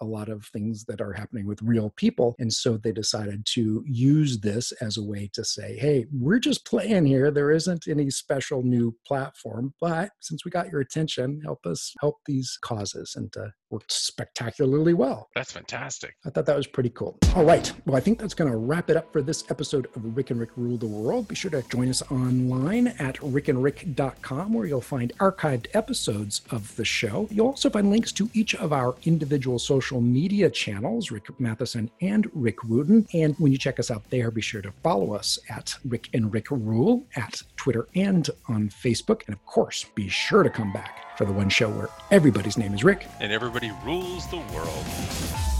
a 0.00 0.04
lot 0.04 0.28
of 0.28 0.46
things 0.46 0.84
that 0.84 1.00
are 1.00 1.12
happening 1.12 1.46
with 1.46 1.62
real 1.62 1.90
people. 1.96 2.34
And 2.38 2.52
so 2.52 2.76
they 2.76 2.92
decided 2.92 3.46
to 3.46 3.84
use 3.86 4.40
this 4.40 4.72
as 4.80 4.96
a 4.96 5.02
way 5.02 5.30
to 5.34 5.44
say, 5.44 5.76
hey, 5.76 6.06
we're 6.12 6.38
just 6.38 6.66
playing 6.66 7.06
here. 7.06 7.30
There 7.30 7.50
isn't 7.50 7.88
any 7.88 8.10
special 8.10 8.62
new 8.62 8.94
platform, 9.06 9.74
but 9.80 10.10
since 10.20 10.44
we 10.44 10.50
got 10.50 10.70
your 10.70 10.80
attention, 10.80 11.40
help 11.42 11.66
us 11.66 11.94
help 12.00 12.16
these 12.26 12.58
causes. 12.62 13.14
And 13.16 13.34
uh, 13.36 13.48
worked 13.70 13.92
spectacularly 13.92 14.94
well. 14.94 15.28
That's 15.34 15.52
fantastic. 15.52 16.14
I 16.24 16.30
thought 16.30 16.46
that 16.46 16.56
was 16.56 16.66
pretty 16.66 16.90
cool. 16.90 17.18
All 17.34 17.44
right. 17.44 17.72
Well, 17.84 17.96
I 17.96 18.00
think 18.00 18.18
that's 18.18 18.34
going 18.34 18.50
to 18.50 18.56
wrap 18.56 18.90
it 18.90 18.96
up 18.96 19.12
for 19.12 19.22
this 19.22 19.44
episode 19.50 19.86
of 19.96 20.16
Rick 20.16 20.30
and 20.30 20.40
Rick 20.40 20.50
Rule 20.56 20.76
the 20.76 20.86
World. 20.86 21.28
Be 21.28 21.34
sure 21.34 21.50
to 21.50 21.62
join 21.68 21.88
us 21.88 22.02
online 22.10 22.88
at 22.88 23.16
rickandrick.com 23.16 24.52
where 24.52 24.66
you'll 24.66 24.80
find 24.80 25.12
archived 25.18 25.66
episodes 25.74 26.42
of 26.50 26.74
the 26.76 26.84
show. 26.84 27.28
You'll 27.30 27.48
also 27.48 27.70
find 27.70 27.90
links 27.90 28.12
to 28.12 28.30
each 28.32 28.54
of 28.54 28.72
our 28.72 28.96
individual 29.04 29.58
social 29.58 30.00
media 30.00 30.50
channels, 30.50 31.10
Rick 31.10 31.38
Matheson 31.40 31.90
and 32.00 32.30
Rick 32.34 32.64
Wooten. 32.64 33.06
And 33.14 33.34
when 33.38 33.52
you 33.52 33.58
check 33.58 33.78
us 33.78 33.90
out 33.90 34.08
there, 34.10 34.30
be 34.30 34.40
sure 34.40 34.62
to 34.62 34.72
follow 34.82 35.12
us 35.14 35.38
at 35.48 35.76
Rick 35.84 36.08
and 36.14 36.32
Rick 36.32 36.50
Rule 36.50 37.04
at 37.16 37.42
Twitter 37.56 37.88
and 37.94 38.28
on 38.48 38.68
Facebook. 38.68 39.22
And 39.26 39.34
of 39.34 39.44
course, 39.46 39.84
be 39.94 40.08
sure 40.08 40.42
to 40.42 40.50
come 40.50 40.72
back 40.72 41.16
for 41.16 41.24
the 41.24 41.32
one 41.32 41.48
show 41.48 41.70
where 41.70 41.88
everybody's 42.10 42.58
name 42.58 42.74
is 42.74 42.84
Rick 42.84 43.06
And 43.20 43.32
everybody 43.32 43.72
rules 43.84 44.26
the 44.28 44.38
world. 44.54 45.55